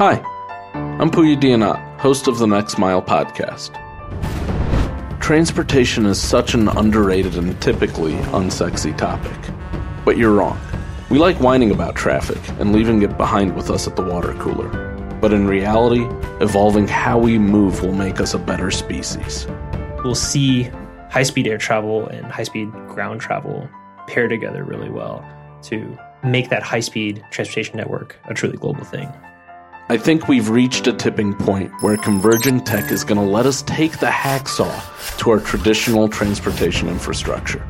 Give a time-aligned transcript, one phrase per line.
[0.00, 0.14] Hi,
[0.72, 3.70] I'm Puya Dianat, host of the Next Mile podcast.
[5.20, 9.36] Transportation is such an underrated and typically unsexy topic.
[10.06, 10.58] But you're wrong.
[11.10, 14.70] We like whining about traffic and leaving it behind with us at the water cooler.
[15.20, 16.06] But in reality,
[16.42, 19.46] evolving how we move will make us a better species.
[20.02, 20.62] We'll see
[21.10, 23.68] high speed air travel and high speed ground travel
[24.06, 25.22] pair together really well
[25.64, 29.12] to make that high speed transportation network a truly global thing.
[29.90, 33.62] I think we've reached a tipping point where converging tech is going to let us
[33.62, 37.68] take the hacksaw to our traditional transportation infrastructure.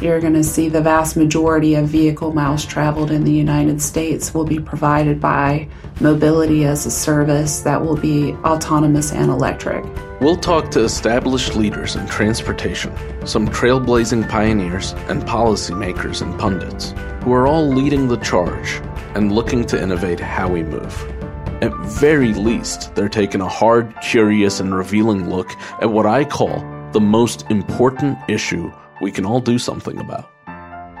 [0.00, 4.34] You're going to see the vast majority of vehicle miles traveled in the United States
[4.34, 5.68] will be provided by
[6.00, 9.84] mobility as a service that will be autonomous and electric.
[10.20, 12.92] We'll talk to established leaders in transportation,
[13.24, 18.80] some trailblazing pioneers, and policymakers and pundits who are all leading the charge
[19.14, 21.21] and looking to innovate how we move.
[21.62, 25.48] At very least, they're taking a hard, curious, and revealing look
[25.80, 26.58] at what I call
[26.90, 30.28] the most important issue we can all do something about.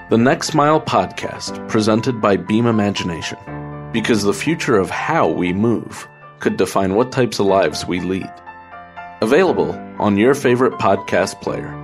[0.08, 3.38] The Next Mile podcast, presented by Beam Imagination,
[3.92, 6.06] because the future of how we move
[6.38, 8.32] could define what types of lives we lead.
[9.20, 11.81] Available on your favorite podcast player